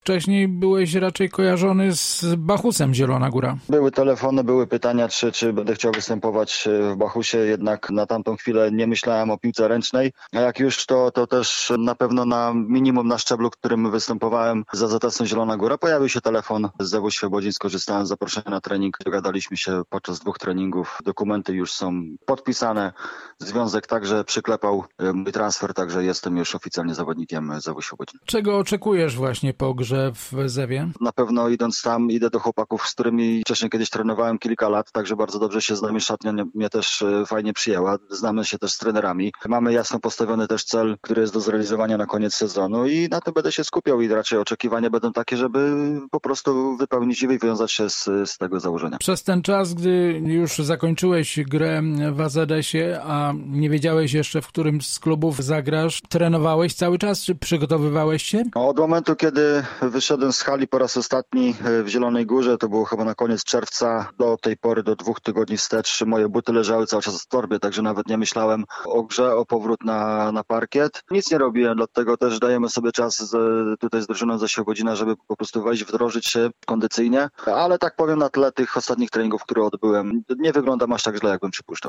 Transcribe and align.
Wcześniej 0.00 0.48
byłeś 0.48 0.94
raczej 0.94 1.30
kojarzony 1.30 1.92
z 1.96 2.24
Bachusem 2.36 2.94
Zielona 2.94 3.30
Góra. 3.30 3.56
Były 3.68 3.90
telefony, 3.90 4.44
były 4.44 4.66
pytania, 4.66 5.08
czy, 5.08 5.32
czy 5.32 5.52
będę 5.52 5.74
chciał 5.74 5.92
występować 5.92 6.68
w 6.92 6.96
Bachusie, 6.96 7.38
jednak 7.38 7.90
na 7.90 8.06
tamtą 8.06 8.36
chwilę 8.36 8.72
nie 8.72 8.86
myślałem 8.86 9.30
o 9.30 9.38
piłce 9.38 9.68
ręcznej, 9.68 10.12
a 10.32 10.40
jak 10.40 10.58
już 10.58 10.86
to, 10.86 11.10
to 11.10 11.26
też 11.26 11.72
na 11.78 11.94
pewno 11.94 12.24
na 12.24 12.52
minimum 12.54 13.08
na 13.08 13.18
szczeblu, 13.18 13.50
którym 13.50 13.90
występowałem 13.90 14.64
za 14.72 14.88
ZS 14.88 15.22
Zielona 15.24 15.56
Góra, 15.56 15.78
pojawił 15.78 16.08
się 16.08 16.20
telefon 16.20 16.68
z 16.80 16.90
Zewu 16.90 17.10
Świebodzin, 17.10 17.52
skorzystałem 17.52 18.06
z 18.06 18.08
zaproszenia 18.08 18.50
na 18.50 18.60
trening, 18.60 18.98
dogadaliśmy 19.04 19.56
się 19.56 19.82
podczas 19.88 20.20
dwóch 20.20 20.38
treningów, 20.38 20.98
dokumenty 21.04 21.52
już 21.52 21.72
są 21.72 22.02
podpisane, 22.26 22.92
związek 23.38 23.86
także 23.86 24.24
przyklepał 24.24 24.84
mój 25.14 25.32
transfer, 25.32 25.74
także 25.74 26.04
jestem 26.04 26.36
już 26.36 26.54
oficjalnie 26.54 26.94
zawodnikiem 26.94 27.52
Zewu 27.60 27.82
Świebodzin. 27.82 28.20
Czego 28.26 28.58
oczekujesz 28.58 29.16
właśnie 29.16 29.54
po 29.54 29.74
grze 29.74 29.89
w 30.14 30.48
Zewie? 30.48 30.90
Na 31.00 31.12
pewno 31.12 31.48
idąc 31.48 31.82
tam 31.82 32.10
idę 32.10 32.30
do 32.30 32.38
chłopaków, 32.38 32.88
z 32.88 32.94
którymi 32.94 33.40
wcześniej 33.40 33.70
kiedyś 33.70 33.90
trenowałem 33.90 34.38
kilka 34.38 34.68
lat, 34.68 34.92
także 34.92 35.16
bardzo 35.16 35.38
dobrze 35.38 35.62
się 35.62 35.76
znamy, 35.76 36.00
szatnia 36.00 36.32
mnie 36.54 36.70
też 36.70 37.04
fajnie 37.26 37.52
przyjęła, 37.52 37.96
znamy 38.10 38.44
się 38.44 38.58
też 38.58 38.72
z 38.72 38.78
trenerami. 38.78 39.32
Mamy 39.48 39.72
jasno 39.72 39.98
postawiony 40.00 40.48
też 40.48 40.64
cel, 40.64 40.96
który 41.00 41.20
jest 41.20 41.32
do 41.32 41.40
zrealizowania 41.40 41.96
na 41.96 42.06
koniec 42.06 42.34
sezonu 42.34 42.86
i 42.86 43.08
na 43.10 43.20
tym 43.20 43.34
będę 43.34 43.52
się 43.52 43.64
skupiał 43.64 44.00
i 44.00 44.08
raczej 44.08 44.38
oczekiwania 44.38 44.90
będą 44.90 45.12
takie, 45.12 45.36
żeby 45.36 45.76
po 46.10 46.20
prostu 46.20 46.76
wypełnić 46.76 47.22
i 47.22 47.28
wywiązać 47.28 47.72
się 47.72 47.90
z, 47.90 48.04
z 48.04 48.38
tego 48.38 48.60
założenia. 48.60 48.98
Przez 48.98 49.22
ten 49.22 49.42
czas, 49.42 49.74
gdy 49.74 50.22
już 50.24 50.58
zakończyłeś 50.58 51.40
grę 51.40 51.82
w 52.12 52.20
AZS-ie, 52.20 53.02
a 53.02 53.32
nie 53.46 53.70
wiedziałeś 53.70 54.12
jeszcze, 54.12 54.42
w 54.42 54.46
którym 54.46 54.80
z 54.80 54.98
klubów 54.98 55.36
zagrasz, 55.36 56.00
trenowałeś 56.08 56.74
cały 56.74 56.98
czas, 56.98 57.22
czy 57.24 57.34
przygotowywałeś 57.34 58.22
się? 58.22 58.42
Od 58.54 58.78
momentu, 58.78 59.16
kiedy 59.16 59.62
wyszedłem 59.82 60.32
z 60.32 60.42
hali 60.42 60.68
po 60.68 60.78
raz 60.78 60.96
ostatni 60.96 61.54
w 61.84 61.88
Zielonej 61.88 62.26
Górze, 62.26 62.58
to 62.58 62.68
było 62.68 62.84
chyba 62.84 63.04
na 63.04 63.14
koniec 63.14 63.44
czerwca, 63.44 64.10
do 64.18 64.36
tej 64.36 64.56
pory, 64.56 64.82
do 64.82 64.96
dwóch 64.96 65.20
tygodni 65.20 65.56
wstecz, 65.56 66.02
moje 66.06 66.28
buty 66.28 66.52
leżały 66.52 66.86
cały 66.86 67.02
czas 67.02 67.22
w 67.22 67.26
torbie, 67.26 67.58
także 67.58 67.82
nawet 67.82 68.06
nie 68.08 68.18
myślałem 68.18 68.64
o 68.84 69.02
grze, 69.02 69.36
o 69.36 69.46
powrót 69.46 69.84
na, 69.84 70.32
na 70.32 70.44
parkiet. 70.44 71.02
Nic 71.10 71.30
nie 71.30 71.38
robiłem, 71.38 71.76
dlatego 71.76 72.16
też 72.16 72.38
dajemy 72.38 72.68
sobie 72.68 72.92
czas 72.92 73.16
z, 73.16 73.80
tutaj 73.80 74.02
z 74.02 74.06
drużyną 74.06 74.38
za 74.38 74.48
się 74.48 74.64
godzina, 74.64 74.96
żeby 74.96 75.16
po 75.16 75.36
prostu 75.36 75.62
wejść, 75.62 75.84
wdrożyć 75.84 76.26
się 76.26 76.50
kondycyjnie, 76.66 77.28
ale 77.46 77.78
tak 77.78 77.96
powiem 77.96 78.18
na 78.18 78.28
tle 78.28 78.52
tych 78.52 78.76
ostatnich 78.76 79.10
treningów, 79.10 79.42
które 79.42 79.62
odbyłem, 79.62 80.22
nie 80.38 80.52
wyglądam 80.52 80.92
aż 80.92 81.02
tak 81.02 81.16
źle, 81.16 81.30
jakbym 81.30 81.50
przypuszczał. 81.50 81.80